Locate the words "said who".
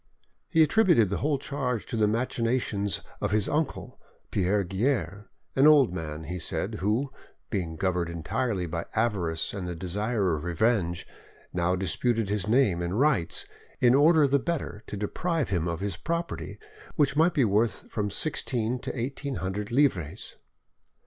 6.39-7.13